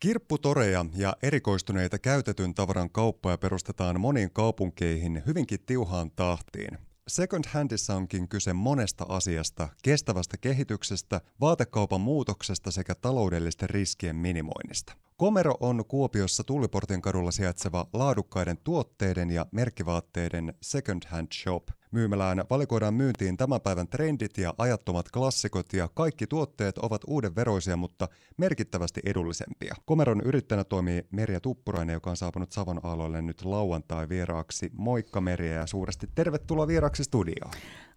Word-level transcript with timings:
Kirpputoreja 0.00 0.86
ja 0.94 1.16
erikoistuneita 1.22 1.98
käytetyn 1.98 2.54
tavaran 2.54 2.90
kauppoja 2.90 3.38
perustetaan 3.38 4.00
moniin 4.00 4.30
kaupunkeihin 4.30 5.22
hyvinkin 5.26 5.58
tiuhaan 5.66 6.10
tahtiin. 6.10 6.78
Second 7.08 7.44
Handissa 7.48 7.94
onkin 7.94 8.28
kyse 8.28 8.52
monesta 8.52 9.06
asiasta, 9.08 9.68
kestävästä 9.82 10.36
kehityksestä, 10.36 11.20
vaatekaupan 11.40 12.00
muutoksesta 12.00 12.70
sekä 12.70 12.94
taloudellisten 12.94 13.70
riskien 13.70 14.16
minimoinnista. 14.16 14.96
Komero 15.16 15.54
on 15.60 15.84
Kuopiossa 15.88 16.44
Tulliportin 16.44 17.02
kadulla 17.02 17.30
sijaitseva 17.30 17.86
laadukkaiden 17.92 18.58
tuotteiden 18.64 19.30
ja 19.30 19.46
merkkivaatteiden 19.52 20.54
second 20.62 21.02
hand 21.06 21.28
shop. 21.34 21.68
Myymälään 21.96 22.44
valikoidaan 22.50 22.94
myyntiin 22.94 23.36
tämän 23.36 23.60
päivän 23.60 23.88
trendit 23.88 24.38
ja 24.38 24.54
ajattomat 24.58 25.10
klassikot 25.10 25.72
ja 25.72 25.88
kaikki 25.94 26.26
tuotteet 26.26 26.78
ovat 26.78 27.00
uuden 27.06 27.36
veroisia, 27.36 27.76
mutta 27.76 28.08
merkittävästi 28.36 29.00
edullisempia. 29.04 29.74
Komeron 29.84 30.20
yrittäjänä 30.20 30.64
toimii 30.64 31.06
Merja 31.10 31.40
Tuppurainen, 31.40 31.94
joka 31.94 32.10
on 32.10 32.16
saapunut 32.16 32.52
Savon 32.52 32.80
aloille 32.82 33.22
nyt 33.22 33.44
lauantai 33.44 34.08
vieraaksi. 34.08 34.70
Moikka 34.78 35.20
Merja 35.20 35.52
ja 35.52 35.66
suuresti 35.66 36.08
tervetuloa 36.14 36.66
vieraaksi 36.66 37.04
studioon. 37.04 37.50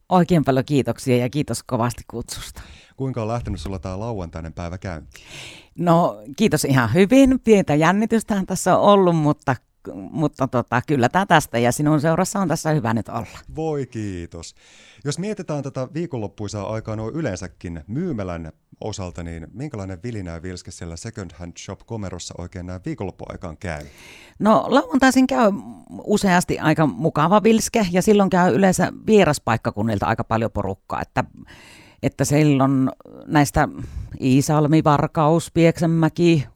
Oikein 0.09 0.43
paljon 0.45 0.65
kiitoksia 0.65 1.17
ja 1.17 1.29
kiitos 1.29 1.63
kovasti 1.63 2.03
kutsusta. 2.07 2.61
Kuinka 2.97 3.21
on 3.21 3.27
lähtenyt 3.27 3.61
sulla 3.61 3.79
tämä 3.79 3.99
lauantainen 3.99 4.53
päivä 4.53 4.77
käyntiin? 4.77 5.25
No 5.79 6.21
kiitos 6.35 6.65
ihan 6.65 6.93
hyvin. 6.93 7.39
Pientä 7.39 7.75
jännitystähän 7.75 8.45
tässä 8.45 8.77
on 8.77 8.81
ollut, 8.81 9.15
mutta 9.15 9.55
mutta 9.93 10.47
tota, 10.47 10.81
kyllä 10.87 11.09
tämä 11.09 11.25
tästä 11.25 11.59
ja 11.59 11.71
sinun 11.71 12.01
seurassa 12.01 12.39
on 12.39 12.47
tässä 12.47 12.71
hyvä 12.71 12.93
nyt 12.93 13.09
olla. 13.09 13.39
Voi 13.55 13.85
kiitos. 13.85 14.55
Jos 15.05 15.19
mietitään 15.19 15.63
tätä 15.63 15.87
viikonloppuisaa 15.93 16.73
aikaa 16.73 16.95
noin 16.95 17.15
yleensäkin 17.15 17.83
myymälän 17.87 18.51
osalta, 18.81 19.23
niin 19.23 19.47
minkälainen 19.53 19.99
vilinä 20.03 20.31
ja 20.31 20.41
vilske 20.41 20.71
siellä 20.71 20.95
Second 20.95 21.31
Hand 21.33 21.53
Shop 21.57 21.79
Komerossa 21.85 22.33
oikein 22.37 22.65
näin 22.65 22.81
viikonloppuaikaan 22.85 23.57
käy? 23.57 23.85
No 24.39 24.65
lauantaisin 24.67 25.27
käy 25.27 25.51
useasti 26.03 26.59
aika 26.59 26.85
mukava 26.85 27.43
vilske 27.43 27.87
ja 27.91 28.01
silloin 28.01 28.29
käy 28.29 28.55
yleensä 28.55 28.93
vieraspaikkakunnilta 29.07 30.05
aika 30.05 30.23
paljon 30.23 30.51
porukkaa, 30.51 31.01
että 31.01 31.23
että 32.03 32.25
silloin 32.25 32.89
näistä 33.27 33.67
Iisalmi, 34.21 34.83
Varkaus, 34.83 35.51
Pieksämäki, 35.51 36.47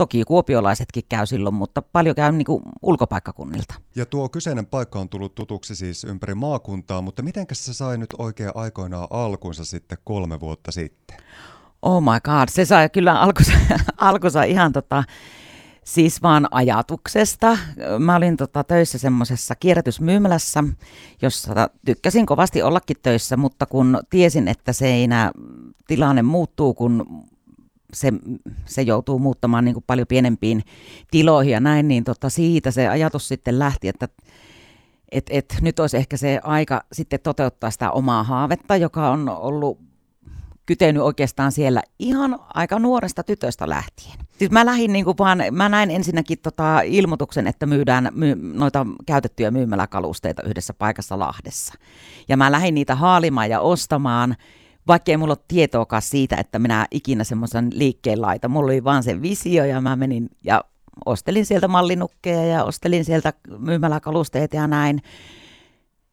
toki 0.00 0.24
kuopiolaisetkin 0.24 1.04
käy 1.08 1.26
silloin, 1.26 1.54
mutta 1.54 1.82
paljon 1.82 2.16
käy 2.16 2.32
niin 2.32 2.44
kuin 2.44 2.62
ulkopaikkakunnilta. 2.82 3.74
Ja 3.94 4.06
tuo 4.06 4.28
kyseinen 4.28 4.66
paikka 4.66 4.98
on 4.98 5.08
tullut 5.08 5.34
tutuksi 5.34 5.76
siis 5.76 6.04
ympäri 6.04 6.34
maakuntaa, 6.34 7.02
mutta 7.02 7.22
miten 7.22 7.46
se 7.52 7.74
sai 7.74 7.98
nyt 7.98 8.14
oikein 8.18 8.50
aikoinaan 8.54 9.08
alkunsa 9.10 9.64
sitten 9.64 9.98
kolme 10.04 10.40
vuotta 10.40 10.72
sitten? 10.72 11.16
Oh 11.82 12.02
my 12.02 12.20
god, 12.24 12.48
se 12.50 12.64
sai 12.64 12.88
kyllä 12.88 13.20
alkunsa, 13.20 13.52
alkunsa 13.96 14.42
ihan 14.42 14.72
tota, 14.72 15.04
siis 15.84 16.22
vaan 16.22 16.48
ajatuksesta. 16.50 17.58
Mä 17.98 18.16
olin 18.16 18.36
tota, 18.36 18.64
töissä 18.64 18.98
semmoisessa 18.98 19.54
kierrätysmyymälässä, 19.54 20.64
jossa 21.22 21.68
tykkäsin 21.84 22.26
kovasti 22.26 22.62
ollakin 22.62 22.96
töissä, 23.02 23.36
mutta 23.36 23.66
kun 23.66 24.00
tiesin, 24.10 24.48
että 24.48 24.72
se 24.72 24.86
ei 24.86 25.04
enää 25.04 25.30
tilanne 25.86 26.22
muuttuu, 26.22 26.74
kun 26.74 27.24
se, 27.94 28.12
se 28.64 28.82
joutuu 28.82 29.18
muuttamaan 29.18 29.64
niin 29.64 29.74
kuin 29.74 29.84
paljon 29.86 30.06
pienempiin 30.06 30.62
tiloihin 31.10 31.52
ja 31.52 31.60
näin, 31.60 31.88
niin 31.88 32.04
tota, 32.04 32.28
siitä 32.28 32.70
se 32.70 32.88
ajatus 32.88 33.28
sitten 33.28 33.58
lähti, 33.58 33.88
että 33.88 34.08
et, 35.12 35.26
et, 35.30 35.56
nyt 35.60 35.78
olisi 35.78 35.96
ehkä 35.96 36.16
se 36.16 36.40
aika 36.42 36.82
sitten 36.92 37.20
toteuttaa 37.22 37.70
sitä 37.70 37.90
omaa 37.90 38.22
haavetta, 38.22 38.76
joka 38.76 39.10
on 39.10 39.28
ollut 39.28 39.78
kytenyt 40.66 41.02
oikeastaan 41.02 41.52
siellä 41.52 41.82
ihan 41.98 42.38
aika 42.54 42.78
nuoresta 42.78 43.22
tytöstä 43.22 43.68
lähtien. 43.68 44.18
Siis 44.38 44.50
mä 44.50 44.66
lähdin 44.66 44.92
niin 44.92 45.04
kuin 45.04 45.18
vaan, 45.18 45.42
mä 45.52 45.68
näin 45.68 45.90
ensinnäkin 45.90 46.38
tota 46.38 46.80
ilmoituksen, 46.80 47.46
että 47.46 47.66
myydään 47.66 48.08
my, 48.14 48.34
noita 48.34 48.86
käytettyjä 49.06 49.50
myymäläkalusteita 49.50 50.42
yhdessä 50.42 50.74
paikassa 50.74 51.18
Lahdessa. 51.18 51.74
Ja 52.28 52.36
mä 52.36 52.52
lähdin 52.52 52.74
niitä 52.74 52.94
haalimaan 52.94 53.50
ja 53.50 53.60
ostamaan 53.60 54.36
vaikka 54.90 55.10
ei 55.10 55.16
mulla 55.16 55.32
ole 55.32 55.44
tietoakaan 55.48 56.02
siitä, 56.02 56.36
että 56.36 56.58
minä 56.58 56.86
ikinä 56.90 57.24
semmoisen 57.24 57.70
liikkeen 57.72 58.22
laita. 58.22 58.48
Mulla 58.48 58.66
oli 58.66 58.84
vaan 58.84 59.02
se 59.02 59.22
visio 59.22 59.64
ja 59.64 59.80
mä 59.80 59.96
menin 59.96 60.28
ja 60.44 60.64
ostelin 61.06 61.46
sieltä 61.46 61.68
mallinukkeja 61.68 62.46
ja 62.46 62.64
ostelin 62.64 63.04
sieltä 63.04 63.32
myymäläkalusteita 63.58 64.56
ja 64.56 64.66
näin. 64.66 65.02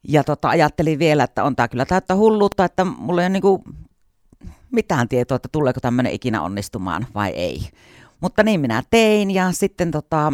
Ja 0.08 0.24
tota, 0.24 0.48
ajattelin 0.48 0.98
vielä, 0.98 1.24
että 1.24 1.44
on 1.44 1.56
tämä 1.56 1.68
kyllä 1.68 1.84
täyttä 1.84 2.16
hulluutta, 2.16 2.64
että 2.64 2.84
mulla 2.84 3.22
ei 3.22 3.24
ole 3.24 3.32
niinku 3.32 3.64
mitään 4.70 5.08
tietoa, 5.08 5.36
että 5.36 5.48
tuleeko 5.52 5.80
tämmöinen 5.80 6.12
ikinä 6.12 6.42
onnistumaan 6.42 7.06
vai 7.14 7.30
ei. 7.30 7.68
Mutta 8.20 8.42
niin 8.42 8.60
minä 8.60 8.82
tein 8.90 9.30
ja 9.30 9.52
sitten, 9.52 9.90
tota, 9.90 10.32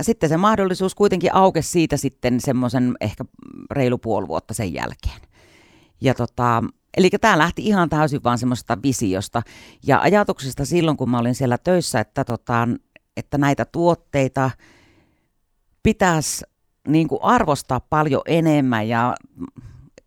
sitten 0.00 0.28
se 0.28 0.36
mahdollisuus 0.36 0.94
kuitenkin 0.94 1.34
aukesi 1.34 1.70
siitä 1.70 1.96
sitten 1.96 2.40
semmoisen 2.40 2.94
ehkä 3.00 3.24
reilu 3.70 3.98
puoli 3.98 4.28
vuotta 4.28 4.54
sen 4.54 4.74
jälkeen. 4.74 5.20
Ja 6.00 6.14
tota, 6.14 6.64
Eli 6.96 7.10
tämä 7.10 7.38
lähti 7.38 7.66
ihan 7.66 7.88
täysin 7.88 8.24
vaan 8.24 8.38
semmoista 8.38 8.78
visiosta. 8.82 9.42
Ja 9.86 10.00
ajatuksesta 10.00 10.64
silloin, 10.64 10.96
kun 10.96 11.10
mä 11.10 11.18
olin 11.18 11.34
siellä 11.34 11.58
töissä, 11.58 12.00
että, 12.00 12.24
tota, 12.24 12.68
että 13.16 13.38
näitä 13.38 13.64
tuotteita 13.64 14.50
pitäisi 15.82 16.44
niin 16.88 17.08
kuin 17.08 17.22
arvostaa 17.22 17.80
paljon 17.80 18.22
enemmän 18.26 18.88
ja 18.88 19.14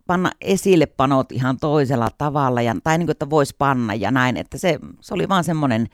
panna 0.08 0.32
esille 0.42 0.86
panot 0.86 1.32
ihan 1.32 1.58
toisella 1.58 2.10
tavalla, 2.18 2.62
ja, 2.62 2.76
tai 2.84 2.98
niin 2.98 3.06
kuin, 3.08 3.12
että 3.12 3.30
voisi 3.30 3.56
panna 3.58 3.94
ja 3.94 4.12
näin, 4.12 4.38
että 4.38 4.58
se, 4.58 4.80
se 5.02 5.14
oli 5.14 5.30
vaan 5.30 5.44
semmoinen 5.44 5.88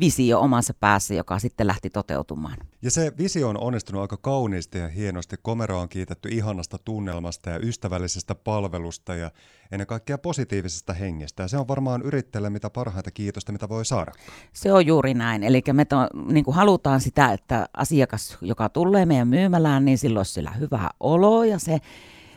visio 0.00 0.40
omassa 0.40 0.74
päässä, 0.74 1.14
joka 1.14 1.38
sitten 1.38 1.66
lähti 1.66 1.90
toteutumaan. 1.90 2.56
Ja 2.82 2.90
se 2.90 3.12
visio 3.18 3.48
on 3.48 3.58
onnistunut 3.58 4.02
aika 4.02 4.16
kauniisti 4.16 4.78
ja 4.78 4.88
hienosti. 4.88 5.36
Komero 5.42 5.80
on 5.80 5.88
kiitetty 5.88 6.28
ihanasta 6.28 6.78
tunnelmasta 6.84 7.50
ja 7.50 7.58
ystävällisestä 7.58 8.34
palvelusta 8.34 9.14
ja 9.14 9.30
ennen 9.72 9.86
kaikkea 9.86 10.18
positiivisesta 10.18 10.92
hengestä. 10.92 11.42
Ja 11.42 11.48
se 11.48 11.58
on 11.58 11.68
varmaan 11.68 12.02
yrittäjälle 12.02 12.50
mitä 12.50 12.70
parhaita 12.70 13.10
kiitosta, 13.10 13.52
mitä 13.52 13.68
voi 13.68 13.84
saada. 13.84 14.12
Se 14.52 14.72
on 14.72 14.86
juuri 14.86 15.14
näin. 15.14 15.42
Eli 15.42 15.62
me 15.72 15.84
to, 15.84 15.96
niin 16.26 16.44
kuin 16.44 16.54
halutaan 16.54 17.00
sitä, 17.00 17.32
että 17.32 17.66
asiakas, 17.76 18.38
joka 18.40 18.68
tulee 18.68 19.06
meidän 19.06 19.28
myymälään, 19.28 19.84
niin 19.84 19.98
silloin 19.98 20.26
sillä 20.26 20.50
hyvä 20.50 20.90
olo 21.00 21.44
ja 21.44 21.58
se 21.58 21.78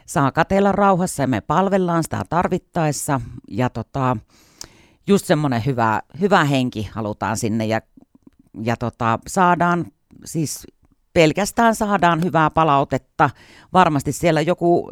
saa 0.06 0.31
katella 0.31 0.72
rauhassa 0.72 1.24
ja 1.24 1.28
me 1.28 1.42
palvellaan 1.42 2.03
sitä 2.03 2.24
tarvittaessa. 2.30 3.22
Ja 3.48 3.69
tota, 3.69 4.18
just 5.09 5.25
semmoinen 5.25 5.66
hyvä, 5.66 6.02
hyvä 6.20 6.44
henki 6.44 6.90
halutaan 6.94 7.38
sinne 7.38 7.66
ja, 7.66 7.81
ja 8.64 8.78
tota, 8.78 9.20
saadaan 9.28 9.86
siis 10.25 10.68
pelkästään 11.14 11.75
saadaan 11.75 12.24
hyvää 12.24 12.50
palautetta. 12.50 13.30
Varmasti 13.74 14.12
siellä 14.12 14.42
joku 14.42 14.92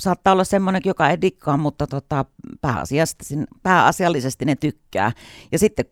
saattaa 0.00 0.32
olla 0.32 0.44
semmoinen, 0.44 0.82
joka 0.84 1.10
ei 1.10 1.20
dikkaa, 1.20 1.56
mutta 1.56 1.86
tota, 1.86 2.24
pääasiallisesti, 2.60 3.24
pääasiallisesti 3.62 4.44
ne 4.44 4.56
tykkää. 4.56 5.12
Ja 5.52 5.58
sitten 5.58 5.84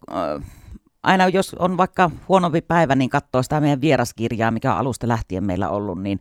aina 1.02 1.28
jos 1.28 1.54
on 1.54 1.76
vaikka 1.76 2.10
huonompi 2.28 2.60
päivä, 2.60 2.94
niin 2.94 3.10
katsoo 3.10 3.42
sitä 3.42 3.60
meidän 3.60 3.80
vieraskirjaa, 3.80 4.50
mikä 4.50 4.72
on 4.72 4.78
alusta 4.78 5.08
lähtien 5.08 5.44
meillä 5.44 5.68
ollut, 5.68 6.02
niin 6.02 6.20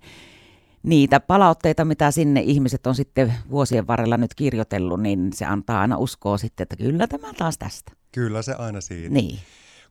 niitä 0.86 1.20
palautteita, 1.20 1.86
mitä 1.86 2.12
sinne 2.12 2.42
ihmiset 2.42 2.88
on 2.88 2.96
sitten 2.96 3.34
vuosien 3.50 3.88
varrella 3.88 4.18
nyt 4.18 4.36
kirjoitellut, 4.36 5.02
niin 5.02 5.34
se 5.34 5.46
antaa 5.46 5.82
aina 5.82 5.98
uskoa 5.98 6.38
sitten, 6.38 6.64
että 6.64 6.76
kyllä 6.76 7.08
tämä 7.08 7.34
taas 7.34 7.58
tästä. 7.58 7.92
Kyllä 8.12 8.42
se 8.42 8.54
aina 8.54 8.82
siinä. 8.82 9.14
Niin. 9.14 9.40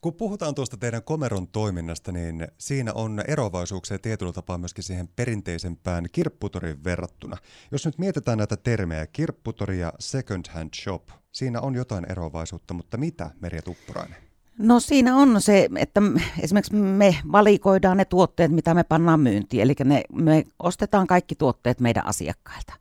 Kun 0.01 0.15
puhutaan 0.15 0.55
tuosta 0.55 0.77
teidän 0.77 1.03
komeron 1.03 1.49
toiminnasta, 1.49 2.13
niin 2.13 2.49
siinä 2.59 2.93
on 2.93 3.23
eroavaisuuksia 3.29 3.99
tietyllä 3.99 4.33
tapaa 4.33 4.59
myöskin 4.59 4.85
siihen 4.85 5.09
perinteisempään 5.17 6.07
kirpputorin 6.13 6.85
verrattuna. 6.85 7.37
Jos 7.73 7.87
nyt 7.87 7.99
mietitään 7.99 8.39
näitä 8.39 8.57
termejä, 8.57 9.07
kirpputori 9.07 9.81
ja 9.81 9.93
second 9.99 10.45
hand 10.51 10.71
shop, 10.75 11.09
siinä 11.33 11.61
on 11.61 11.75
jotain 11.75 12.11
eroavaisuutta, 12.11 12.75
mutta 12.75 12.97
mitä 12.97 13.31
Merja 13.41 13.63
Tuppurainen? 13.63 14.34
No 14.59 14.81
siinä 14.81 15.17
on 15.17 15.41
se, 15.41 15.69
että 15.77 16.01
esimerkiksi 16.41 16.75
me 16.75 17.17
valikoidaan 17.33 17.97
ne 17.97 18.05
tuotteet, 18.05 18.53
mitä 18.53 18.75
me 18.75 18.85
pannaan 18.85 19.21
myyntiin. 19.21 19.63
Eli 19.63 19.75
ne, 19.85 20.03
me 20.13 20.45
ostetaan 20.59 21.07
kaikki 21.07 21.35
tuotteet 21.35 21.81
meidän 21.81 22.07
asiakkailta. 22.07 22.73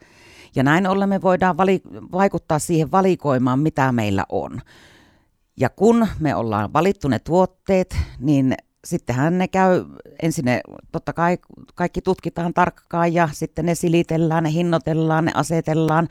Ja 0.56 0.64
näin 0.64 0.88
ollen 0.88 1.10
me 1.10 1.22
voidaan 1.22 1.58
vali, 1.58 1.82
vaikuttaa 2.12 2.60
siihen 2.60 2.92
valikoimaan, 2.92 3.60
mitä 3.60 3.92
meillä 3.92 4.26
on. 4.30 4.62
Ja 5.58 5.70
kun 5.70 6.08
me 6.20 6.36
ollaan 6.36 6.74
valittu 6.74 7.08
ne 7.08 7.20
tuotteet, 7.20 7.98
niin 8.20 8.56
sittenhän 8.86 9.38
ne 9.38 9.48
käy, 9.48 9.86
ensin 10.22 10.46
ne 10.46 10.62
totta 10.92 11.14
kai 11.14 11.38
kaikki 11.76 12.02
tutkitaan 12.02 12.54
tarkkaan 12.54 13.14
ja 13.14 13.30
sitten 13.32 13.66
ne 13.66 13.76
silitellään, 13.76 14.44
ne 14.44 14.52
hinnoitellaan, 14.52 15.26
ne 15.26 15.32
asetellaan 15.36 16.08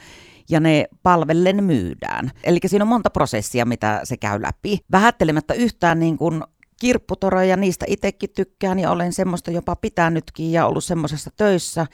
ja 0.51 0.61
ne 0.61 0.87
palvellen 1.03 1.65
myydään. 1.65 2.31
Eli 2.45 2.59
siinä 2.67 2.85
on 2.85 2.89
monta 2.89 3.11
prosessia, 3.11 3.65
mitä 3.65 4.01
se 4.05 4.17
käy 4.17 4.43
läpi. 4.43 4.79
Vähättelemättä 4.93 5.55
yhtään 5.55 6.01
niin 6.01 6.19
kuin 6.19 6.43
kirpputoroja, 6.81 7.57
niistä 7.57 7.85
itsekin 7.89 8.31
tykkään 8.37 8.79
ja 8.79 8.91
olen 8.91 9.13
semmoista 9.13 9.51
jopa 9.51 9.77
pitänytkin 9.77 10.53
ja 10.53 10.67
ollut 10.67 10.85
semmoisessa 10.85 11.31
töissä, 11.37 11.87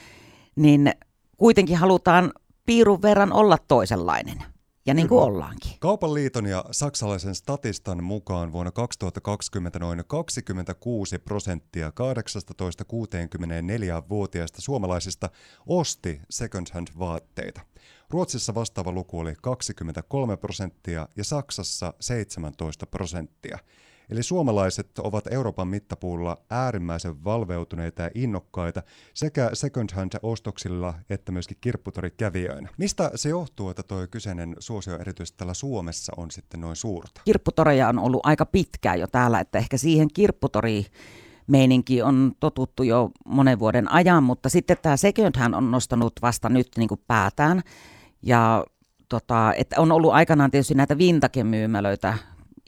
niin 0.56 0.92
kuitenkin 1.36 1.76
halutaan 1.76 2.32
piirun 2.66 3.02
verran 3.02 3.32
olla 3.32 3.58
toisenlainen. 3.68 4.44
Ja 4.88 4.94
niin 4.94 5.08
kuin 5.08 5.22
ollaankin. 5.22 5.72
Kaupan 5.80 6.14
liiton 6.14 6.46
ja 6.46 6.64
saksalaisen 6.70 7.34
Statistan 7.34 8.04
mukaan 8.04 8.52
vuonna 8.52 8.72
2020 8.72 9.78
noin 9.78 10.02
26 10.06 11.18
prosenttia 11.18 11.88
18-64-vuotiaista 11.88 14.60
suomalaisista 14.60 15.30
osti 15.66 16.20
second-hand 16.30 16.88
vaatteita. 16.98 17.60
Ruotsissa 18.10 18.54
vastaava 18.54 18.92
luku 18.92 19.18
oli 19.18 19.34
23 19.42 20.36
prosenttia 20.36 21.08
ja 21.16 21.24
Saksassa 21.24 21.94
17 22.00 22.86
prosenttia. 22.86 23.58
Eli 24.10 24.22
suomalaiset 24.22 24.98
ovat 24.98 25.24
Euroopan 25.30 25.68
mittapuulla 25.68 26.38
äärimmäisen 26.50 27.24
valveutuneita 27.24 28.02
ja 28.02 28.10
innokkaita 28.14 28.82
sekä 29.14 29.50
second 29.52 29.90
hand 29.94 30.12
ostoksilla 30.22 30.94
että 31.10 31.32
myöskin 31.32 31.56
kirpputorikävijöinä. 31.60 32.68
Mistä 32.78 33.10
se 33.14 33.28
johtuu, 33.28 33.70
että 33.70 33.82
tuo 33.82 34.06
kyseinen 34.10 34.56
suosio 34.58 34.98
erityisesti 34.98 35.38
täällä 35.38 35.54
Suomessa 35.54 36.12
on 36.16 36.30
sitten 36.30 36.60
noin 36.60 36.76
suurta? 36.76 37.20
Kirpputoreja 37.24 37.88
on 37.88 37.98
ollut 37.98 38.20
aika 38.24 38.46
pitkään 38.46 39.00
jo 39.00 39.06
täällä, 39.06 39.40
että 39.40 39.58
ehkä 39.58 39.76
siihen 39.76 40.08
kirpputori 40.14 40.86
meininki 41.46 42.02
on 42.02 42.32
totuttu 42.40 42.82
jo 42.82 43.10
monen 43.26 43.58
vuoden 43.58 43.92
ajan, 43.92 44.22
mutta 44.22 44.48
sitten 44.48 44.76
tämä 44.82 44.96
second 44.96 45.36
hand 45.38 45.54
on 45.54 45.70
nostanut 45.70 46.12
vasta 46.22 46.48
nyt 46.48 46.68
niin 46.76 46.88
kuin 46.88 47.00
päätään. 47.06 47.62
Ja 48.22 48.64
tota, 49.08 49.54
että 49.54 49.80
on 49.80 49.92
ollut 49.92 50.12
aikanaan 50.12 50.50
tietysti 50.50 50.74
näitä 50.74 50.98
vintage-myymälöitä 50.98 52.18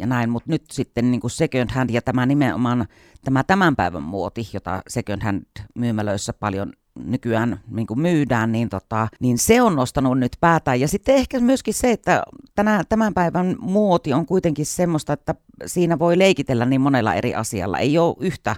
ja 0.00 0.06
näin, 0.06 0.30
mutta 0.30 0.50
nyt 0.50 0.64
sitten 0.70 1.10
niin 1.10 1.20
kuin 1.20 1.30
second 1.30 1.70
hand 1.70 1.90
ja 1.90 2.02
tämä 2.02 2.26
nimenomaan 2.26 2.86
tämä 3.24 3.44
tämän 3.44 3.76
päivän 3.76 4.02
muoti, 4.02 4.48
jota 4.52 4.82
second 4.88 5.22
hand 5.22 5.44
myymälöissä 5.74 6.32
paljon 6.32 6.72
nykyään 7.04 7.60
niin 7.70 7.86
kuin 7.86 8.00
myydään, 8.00 8.52
niin, 8.52 8.68
tota, 8.68 9.08
niin 9.20 9.38
se 9.38 9.62
on 9.62 9.76
nostanut 9.76 10.18
nyt 10.18 10.36
päätään. 10.40 10.80
Ja 10.80 10.88
sitten 10.88 11.14
ehkä 11.14 11.40
myöskin 11.40 11.74
se, 11.74 11.90
että 11.90 12.22
tänä, 12.54 12.84
tämän 12.88 13.14
päivän 13.14 13.56
muoti 13.60 14.12
on 14.12 14.26
kuitenkin 14.26 14.66
semmoista, 14.66 15.12
että 15.12 15.34
siinä 15.66 15.98
voi 15.98 16.18
leikitellä 16.18 16.66
niin 16.66 16.80
monella 16.80 17.14
eri 17.14 17.34
asialla. 17.34 17.78
Ei 17.78 17.98
ole 17.98 18.16
yhtä 18.20 18.56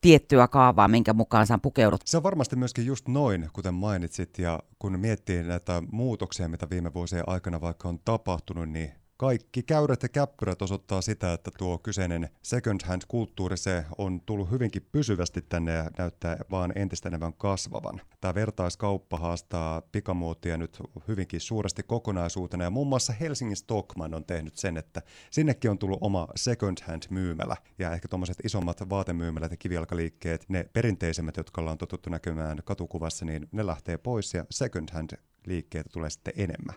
tiettyä 0.00 0.48
kaavaa, 0.48 0.88
minkä 0.88 1.12
mukaan 1.12 1.46
sä 1.46 1.58
pukeudut. 1.58 2.00
Se 2.04 2.16
on 2.16 2.22
varmasti 2.22 2.56
myöskin 2.56 2.86
just 2.86 3.08
noin, 3.08 3.48
kuten 3.52 3.74
mainitsit, 3.74 4.38
ja 4.38 4.60
kun 4.78 4.98
miettii 4.98 5.42
näitä 5.42 5.82
muutoksia, 5.92 6.48
mitä 6.48 6.70
viime 6.70 6.94
vuosien 6.94 7.24
aikana 7.26 7.60
vaikka 7.60 7.88
on 7.88 7.98
tapahtunut, 8.04 8.68
niin 8.68 8.92
kaikki 9.16 9.62
käyrät 9.62 10.02
ja 10.02 10.08
käppyrät 10.08 10.62
osoittaa 10.62 11.00
sitä, 11.00 11.32
että 11.32 11.50
tuo 11.58 11.78
kyseinen 11.78 12.28
second 12.42 12.80
hand 12.84 13.02
kulttuuri 13.08 13.56
se 13.56 13.84
on 13.98 14.20
tullut 14.20 14.50
hyvinkin 14.50 14.86
pysyvästi 14.92 15.42
tänne 15.42 15.72
ja 15.72 15.90
näyttää 15.98 16.36
vaan 16.50 16.72
entistä 16.74 17.08
enemmän 17.08 17.34
kasvavan. 17.34 18.00
Tämä 18.20 18.34
vertaiskauppa 18.34 19.18
haastaa 19.18 19.80
pikamuotia 19.80 20.56
nyt 20.56 20.78
hyvinkin 21.08 21.40
suuresti 21.40 21.82
kokonaisuutena 21.82 22.64
ja 22.64 22.70
muun 22.70 22.86
muassa 22.86 23.12
Helsingin 23.12 23.56
Stockman 23.56 24.14
on 24.14 24.24
tehnyt 24.24 24.56
sen, 24.56 24.76
että 24.76 25.02
sinnekin 25.30 25.70
on 25.70 25.78
tullut 25.78 25.98
oma 26.00 26.28
second 26.36 26.78
hand 26.88 27.02
myymälä 27.10 27.56
ja 27.78 27.92
ehkä 27.92 28.08
tuommoiset 28.08 28.38
isommat 28.44 28.90
vaatemyymälät 28.90 29.50
ja 29.50 29.56
kivijalkaliikkeet, 29.56 30.44
ne 30.48 30.68
perinteisemmät, 30.72 31.36
jotka 31.36 31.60
ollaan 31.60 31.78
totuttu 31.78 32.10
näkymään 32.10 32.58
katukuvassa, 32.64 33.24
niin 33.24 33.48
ne 33.52 33.66
lähtee 33.66 33.98
pois 33.98 34.34
ja 34.34 34.44
second 34.50 34.88
hand 34.92 35.10
liikkeitä 35.46 35.90
tulee 35.92 36.10
sitten 36.10 36.34
enemmän. 36.36 36.74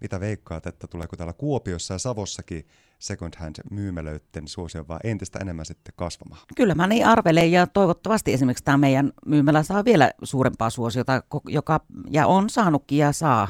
Mitä 0.00 0.20
veikkaat, 0.20 0.66
että 0.66 0.86
tuleeko 0.86 1.16
täällä 1.16 1.32
Kuopiossa 1.32 1.94
ja 1.94 1.98
Savossakin 1.98 2.66
second 2.98 3.34
hand 3.38 3.56
myymälöiden 3.70 4.48
suosio 4.48 4.84
vaan 4.88 5.00
entistä 5.04 5.38
enemmän 5.42 5.66
sitten 5.66 5.94
kasvamaan? 5.96 6.40
Kyllä 6.56 6.74
mä 6.74 6.86
niin 6.86 7.06
arvelen 7.06 7.52
ja 7.52 7.66
toivottavasti 7.66 8.32
esimerkiksi 8.32 8.64
tämä 8.64 8.78
meidän 8.78 9.12
myymälä 9.26 9.62
saa 9.62 9.84
vielä 9.84 10.10
suurempaa 10.22 10.70
suosiota, 10.70 11.22
joka 11.48 11.80
ja 12.10 12.26
on 12.26 12.50
saanutkin 12.50 12.98
ja 12.98 13.12
saa. 13.12 13.48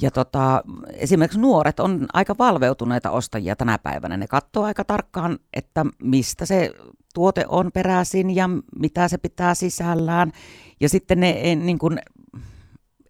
Ja 0.00 0.10
tota, 0.10 0.62
esimerkiksi 0.92 1.40
nuoret 1.40 1.80
on 1.80 2.06
aika 2.12 2.34
valveutuneita 2.38 3.10
ostajia 3.10 3.56
tänä 3.56 3.78
päivänä. 3.78 4.16
Ne 4.16 4.26
katsoo 4.26 4.64
aika 4.64 4.84
tarkkaan, 4.84 5.38
että 5.52 5.86
mistä 6.02 6.46
se 6.46 6.72
tuote 7.14 7.44
on 7.48 7.70
peräisin 7.74 8.36
ja 8.36 8.48
mitä 8.78 9.08
se 9.08 9.18
pitää 9.18 9.54
sisällään. 9.54 10.32
Ja 10.80 10.88
sitten 10.88 11.20
ne 11.20 11.54
niin 11.54 11.78
kuin, 11.78 11.98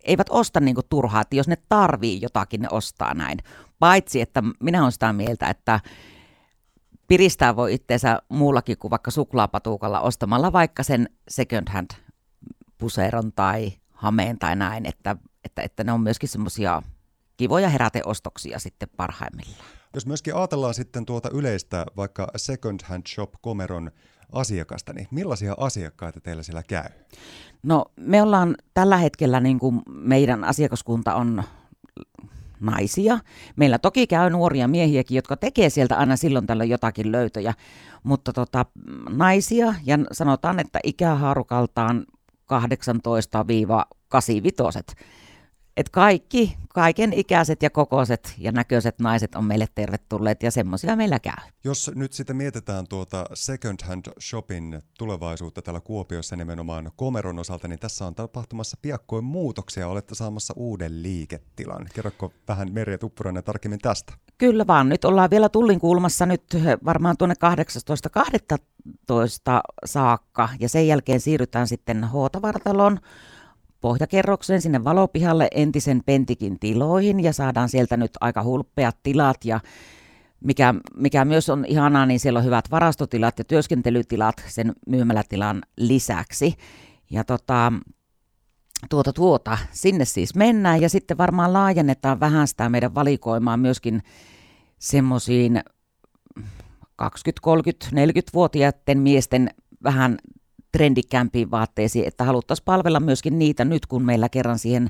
eivät 0.05 0.27
osta 0.31 0.61
niin 0.61 0.75
kuin 0.75 0.87
turhaa, 0.89 1.21
että 1.21 1.37
jos 1.37 1.49
ne 1.49 1.57
tarvii 1.69 2.19
jotakin, 2.23 2.61
ne 2.61 2.69
ostaa 2.71 3.15
näin. 3.15 3.39
Paitsi, 3.79 4.21
että 4.21 4.43
minä 4.61 4.81
olen 4.81 4.93
sitä 4.93 5.13
mieltä, 5.13 5.47
että 5.47 5.81
piristää 7.09 7.57
voi 7.57 7.75
itseensä 7.75 8.23
muullakin 8.29 8.79
kuin 8.79 8.91
vaikka 8.91 9.11
suklaapatuukalla 9.11 10.01
ostamalla 10.01 10.53
vaikka 10.53 10.83
sen 10.83 11.09
second 11.29 11.69
hand 11.71 11.91
puseron 12.79 13.33
tai 13.33 13.73
hameen 13.91 14.39
tai 14.39 14.57
näin, 14.57 14.87
että, 14.87 15.17
että, 15.45 15.63
että 15.63 15.85
ne 15.85 15.93
on 15.93 16.01
myöskin 16.01 16.29
semmoisia 16.29 16.83
kivoja 17.37 17.69
heräteostoksia 17.69 18.59
sitten 18.59 18.89
parhaimmillaan. 18.97 19.65
Jos 19.95 20.07
myöskin 20.07 20.35
ajatellaan 20.35 20.75
sitten 20.75 21.07
tuota 21.07 21.31
yleistä 21.31 21.87
vaikka 21.97 22.29
second 22.37 22.81
hand 22.85 23.03
shop 23.07 23.33
komeron 23.41 23.91
asiakasta, 24.33 24.93
niin 24.93 25.09
millaisia 25.11 25.55
asiakkaita 25.59 26.21
teillä 26.21 26.43
siellä 26.43 26.63
käy? 26.63 26.89
No 27.63 27.85
me 27.97 28.23
ollaan 28.23 28.57
tällä 28.75 28.97
hetkellä, 28.97 29.41
niin 29.41 29.59
kuin 29.59 29.81
meidän 29.89 30.45
asiakaskunta 30.45 31.15
on 31.15 31.43
naisia. 32.61 33.19
Meillä 33.57 33.79
toki 33.79 34.07
käy 34.07 34.31
nuoria 34.31 34.69
miehiäkin, 34.69 35.17
jotka 35.17 35.37
tekee 35.37 35.71
sieltä 35.71 35.97
aina 35.97 36.17
silloin 36.17 36.47
tällöin 36.47 36.71
jotakin 36.71 37.13
löytöjä, 37.13 37.55
mutta 38.03 38.33
tota, 38.33 38.67
naisia 39.09 39.75
ja 39.85 39.99
sanotaan, 40.13 40.61
että 40.61 40.79
ikähaarukaltaan 40.85 42.07
18-85 42.53 42.55
et 45.77 45.89
kaikki, 45.89 46.57
kaiken 46.69 47.13
ikäiset 47.13 47.63
ja 47.63 47.71
kokoiset 47.71 48.35
ja 48.39 48.53
näköiset 48.53 48.99
naiset 48.99 49.35
on 49.35 49.45
meille 49.45 49.67
tervetulleet 49.75 50.43
ja 50.43 50.51
semmoisia 50.51 50.97
meillä 50.97 51.19
käy. 51.19 51.37
Jos 51.65 51.91
nyt 51.95 52.13
sitten 52.13 52.37
mietitään 52.37 52.87
tuota 52.89 53.27
second 53.35 53.79
hand 53.85 54.07
shopping 54.21 54.79
tulevaisuutta 54.99 55.63
täällä 55.63 55.81
Kuopiossa 55.81 56.37
nimenomaan 56.37 56.91
Komeron 56.97 57.39
osalta, 57.39 57.69
niin 57.69 57.79
tässä 57.79 58.07
on 58.07 58.15
tapahtumassa 58.15 58.77
piakkoin 58.83 59.25
muutoksia. 59.25 59.89
Olette 59.89 60.15
saamassa 60.15 60.55
uuden 60.57 61.03
liiketilan. 61.03 61.87
Kerrotko 61.95 62.33
vähän 62.49 62.73
Merja 62.73 62.99
Tuppurainen 62.99 63.45
tarkemmin 63.45 63.81
tästä? 63.81 64.13
Kyllä 64.39 64.67
vaan. 64.67 64.89
Nyt 64.89 65.05
ollaan 65.05 65.31
vielä 65.31 65.49
Tullin 65.49 65.81
kulmassa 65.81 66.27
nyt 66.27 66.45
varmaan 66.85 67.17
tuonne 67.17 67.35
18.12. 68.19 69.61
saakka 69.85 70.49
ja 70.61 70.69
sen 70.69 70.87
jälkeen 70.87 71.21
siirrytään 71.21 71.69
sitten 71.69 72.11
Huotavartaloon 72.11 72.99
pohjakerrokseen 73.83 74.63
sinne 74.63 74.85
valopihalle 74.85 75.49
entisen 75.55 76.03
Pentikin 76.07 76.59
tiloihin 76.59 77.23
ja 77.23 77.33
saadaan 77.33 77.69
sieltä 77.69 77.97
nyt 77.97 78.11
aika 78.21 78.43
hulppeat 78.43 78.97
tilat 79.03 79.45
ja 79.45 79.61
mikä, 80.45 80.75
mikä 80.97 81.25
myös 81.25 81.49
on 81.49 81.65
ihanaa, 81.65 82.07
niin 82.07 82.21
siellä 82.21 82.39
on 82.39 82.45
hyvät 82.45 82.71
varastotilat 82.71 83.39
ja 83.39 83.45
työskentelytilat 83.45 84.37
sen 84.49 84.73
myymälätilan 84.87 85.63
lisäksi. 85.77 86.55
Ja 87.11 87.25
tota, 87.25 87.73
tuota, 88.91 89.13
tuota, 89.13 89.59
sinne 89.71 90.05
siis 90.05 90.35
mennään 90.35 90.81
ja 90.81 90.89
sitten 90.89 91.19
varmaan 91.19 91.53
laajennetaan 91.53 92.21
vähän 92.21 92.49
sitä 92.49 92.69
meidän 92.69 92.95
valikoimaa 92.95 93.57
myöskin 93.57 94.03
semmoisiin 94.79 95.63
20, 96.97 97.41
30, 97.43 97.87
40-vuotiaiden 97.87 98.99
miesten 98.99 99.51
vähän 99.83 100.19
trendikämpiin 100.73 101.51
vaatteisiin, 101.51 102.07
että 102.09 102.25
haluttaisiin 102.25 102.65
palvella 102.65 103.01
myöskin 103.01 103.39
niitä 103.39 103.65
nyt, 103.65 103.87
kun 103.87 104.03
meillä 104.03 104.29
kerran 104.29 104.59
siihen 104.59 104.89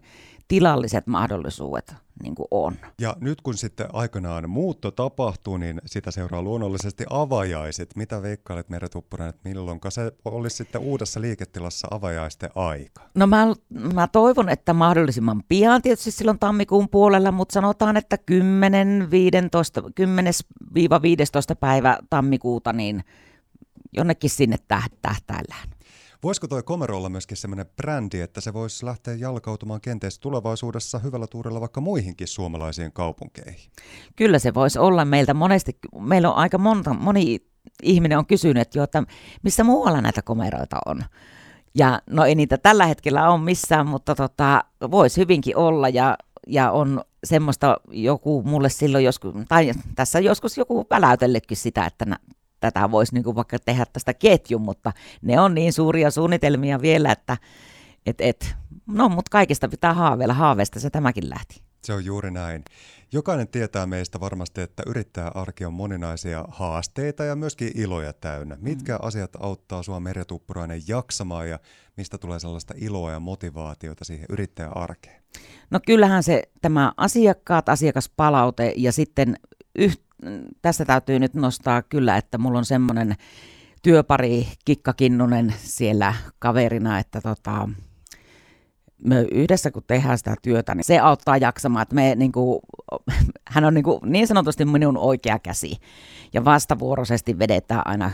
tilalliset 0.48 1.06
mahdollisuudet 1.06 1.94
niin 2.22 2.34
kuin 2.34 2.46
on. 2.50 2.74
Ja 3.00 3.16
nyt 3.20 3.40
kun 3.40 3.54
sitten 3.54 3.86
aikanaan 3.92 4.50
muutto 4.50 4.90
tapahtuu, 4.90 5.56
niin 5.56 5.80
sitä 5.86 6.10
seuraa 6.10 6.42
luonnollisesti 6.42 7.04
avajaiset. 7.10 7.96
Mitä 7.96 8.22
veikkailet 8.22 8.68
Merja 8.68 8.88
Tuppunen, 8.88 9.28
että 9.28 9.48
milloin 9.48 9.80
se 9.88 10.12
olisi 10.24 10.56
sitten 10.56 10.80
uudessa 10.80 11.20
liiketilassa 11.20 11.88
avajaisten 11.90 12.50
aika? 12.54 13.02
No 13.14 13.26
mä, 13.26 13.46
mä 13.94 14.08
toivon, 14.08 14.48
että 14.48 14.72
mahdollisimman 14.72 15.42
pian 15.48 15.82
tietysti 15.82 16.10
silloin 16.10 16.38
tammikuun 16.38 16.88
puolella, 16.88 17.32
mutta 17.32 17.52
sanotaan, 17.52 17.96
että 17.96 18.18
10, 18.18 19.10
15, 19.10 19.80
10-15 19.80 19.84
päivä 21.60 21.98
tammikuuta, 22.10 22.72
niin 22.72 23.04
jonnekin 23.92 24.30
sinne 24.30 24.56
tähtäillään. 25.02 25.68
Voisiko 26.22 26.48
tuo 26.48 26.62
Komero 26.62 26.96
olla 26.96 27.08
myöskin 27.08 27.36
sellainen 27.36 27.66
brändi, 27.76 28.20
että 28.20 28.40
se 28.40 28.52
voisi 28.52 28.86
lähteä 28.86 29.14
jalkautumaan 29.14 29.80
kenties 29.80 30.18
tulevaisuudessa 30.18 30.98
hyvällä 30.98 31.26
tuurella 31.26 31.60
vaikka 31.60 31.80
muihinkin 31.80 32.28
suomalaisiin 32.28 32.92
kaupunkeihin? 32.92 33.70
Kyllä 34.16 34.38
se 34.38 34.54
voisi 34.54 34.78
olla 34.78 35.04
meiltä 35.04 35.34
monesti. 35.34 35.78
Meillä 36.00 36.30
on 36.30 36.36
aika 36.36 36.58
monta, 36.58 36.94
moni 36.94 37.38
ihminen 37.82 38.18
on 38.18 38.26
kysynyt 38.26 38.74
jo, 38.74 38.82
että 38.82 39.02
missä 39.42 39.64
muualla 39.64 40.00
näitä 40.00 40.22
komeroita 40.22 40.78
on. 40.86 41.04
Ja 41.74 42.02
no 42.10 42.24
ei 42.24 42.34
niitä 42.34 42.58
tällä 42.58 42.86
hetkellä 42.86 43.30
ole 43.30 43.40
missään, 43.40 43.86
mutta 43.86 44.14
tota, 44.14 44.64
voisi 44.90 45.20
hyvinkin 45.20 45.56
olla 45.56 45.88
ja, 45.88 46.18
ja 46.46 46.70
on 46.70 47.04
semmoista 47.24 47.76
joku 47.90 48.42
mulle 48.42 48.68
silloin 48.68 49.04
joskus, 49.04 49.34
tai 49.48 49.72
tässä 49.94 50.20
joskus 50.20 50.58
joku 50.58 50.86
väläytellekin 50.90 51.56
sitä, 51.56 51.86
että 51.86 52.04
tätä 52.62 52.90
voisi 52.90 53.14
niin 53.14 53.24
kuin 53.24 53.36
vaikka 53.36 53.58
tehdä 53.58 53.86
tästä 53.92 54.14
ketjun, 54.14 54.62
mutta 54.62 54.92
ne 55.22 55.40
on 55.40 55.54
niin 55.54 55.72
suuria 55.72 56.10
suunnitelmia 56.10 56.80
vielä, 56.80 57.12
että 57.12 57.36
et, 58.06 58.20
et, 58.20 58.54
no, 58.86 59.08
mutta 59.08 59.30
kaikista 59.30 59.68
pitää 59.68 59.94
haaveilla. 59.94 60.34
Haaveista 60.34 60.80
se 60.80 60.90
tämäkin 60.90 61.30
lähti. 61.30 61.62
Se 61.84 61.92
on 61.92 62.04
juuri 62.04 62.30
näin. 62.30 62.64
Jokainen 63.12 63.48
tietää 63.48 63.86
meistä 63.86 64.20
varmasti, 64.20 64.60
että 64.60 64.82
yrittäjäarki 64.86 65.64
on 65.64 65.72
moninaisia 65.72 66.44
haasteita 66.48 67.24
ja 67.24 67.36
myöskin 67.36 67.70
iloja 67.74 68.12
täynnä. 68.12 68.56
Mitkä 68.60 68.92
mm. 68.92 68.98
asiat 69.02 69.30
auttaa 69.40 69.82
sinua 69.82 70.00
Merjatuppurainen 70.00 70.82
jaksamaan 70.88 71.48
ja 71.48 71.58
mistä 71.96 72.18
tulee 72.18 72.38
sellaista 72.38 72.74
iloa 72.76 73.10
ja 73.10 73.20
motivaatiota 73.20 74.04
siihen 74.04 74.26
yrittäjäarkeen? 74.28 75.22
No 75.70 75.80
kyllähän 75.86 76.22
se 76.22 76.42
tämä 76.60 76.92
asiakkaat, 76.96 77.68
asiakaspalaute 77.68 78.74
ja 78.76 78.92
sitten 78.92 79.36
yh, 79.78 79.98
tässä 80.62 80.84
täytyy 80.84 81.18
nyt 81.18 81.34
nostaa 81.34 81.82
kyllä, 81.82 82.16
että 82.16 82.38
mulla 82.38 82.58
on 82.58 82.64
semmoinen 82.64 83.14
työpari 83.82 84.48
Kikka 84.64 84.92
Kinnunen 84.92 85.54
siellä 85.58 86.14
kaverina, 86.38 86.98
että 86.98 87.20
tota, 87.20 87.68
me 89.04 89.20
yhdessä 89.20 89.70
kun 89.70 89.82
tehdään 89.86 90.18
sitä 90.18 90.34
työtä, 90.42 90.74
niin 90.74 90.84
se 90.84 90.98
auttaa 90.98 91.36
jaksamaan, 91.36 91.82
että 91.82 91.94
me, 91.94 92.14
niin 92.14 92.32
kuin, 92.32 92.60
hän 93.48 93.64
on 93.64 93.74
niin, 93.74 93.84
kuin, 93.84 94.00
niin 94.04 94.26
sanotusti 94.26 94.64
minun 94.64 94.96
oikea 94.96 95.38
käsi 95.38 95.76
ja 96.32 96.44
vastavuoroisesti 96.44 97.38
vedetään 97.38 97.82
aina 97.84 98.10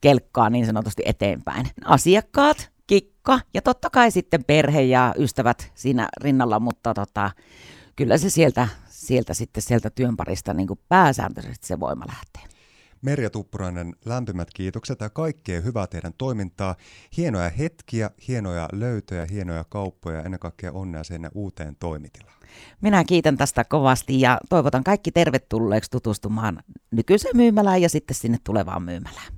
kelkkaa 0.00 0.50
niin 0.50 0.66
sanotusti 0.66 1.02
eteenpäin. 1.06 1.66
Asiakkaat, 1.84 2.70
kikka 2.86 3.40
ja 3.54 3.62
totta 3.62 3.90
kai 3.90 4.10
sitten 4.10 4.44
perhe 4.44 4.82
ja 4.82 5.14
ystävät 5.18 5.72
siinä 5.74 6.08
rinnalla, 6.20 6.60
mutta 6.60 6.94
tota, 6.94 7.30
kyllä 7.96 8.18
se 8.18 8.30
sieltä, 8.30 8.68
sieltä 9.08 9.34
sitten 9.34 9.62
sieltä 9.62 9.90
työnparista 9.90 10.54
niin 10.54 10.66
kuin 10.66 10.80
pääsääntöisesti 10.88 11.66
se 11.66 11.80
voima 11.80 12.04
lähtee. 12.06 12.58
Merja 13.02 13.30
Tuppurainen, 13.30 13.96
lämpimät 14.04 14.48
kiitokset 14.54 15.00
ja 15.00 15.10
kaikkea 15.10 15.60
hyvää 15.60 15.86
teidän 15.86 16.12
toimintaa. 16.18 16.74
Hienoja 17.16 17.48
hetkiä, 17.48 18.10
hienoja 18.28 18.68
löytöjä, 18.72 19.26
hienoja 19.30 19.64
kauppoja 19.64 20.16
ja 20.16 20.22
ennen 20.22 20.40
kaikkea 20.40 20.72
onnea 20.72 21.04
sinne 21.04 21.30
uuteen 21.34 21.76
toimitilaan. 21.76 22.38
Minä 22.80 23.04
kiitän 23.04 23.36
tästä 23.36 23.64
kovasti 23.64 24.20
ja 24.20 24.40
toivotan 24.48 24.84
kaikki 24.84 25.12
tervetulleeksi 25.12 25.90
tutustumaan 25.90 26.62
nykyiseen 26.90 27.36
myymälään 27.36 27.82
ja 27.82 27.88
sitten 27.88 28.14
sinne 28.14 28.38
tulevaan 28.44 28.82
myymälään. 28.82 29.32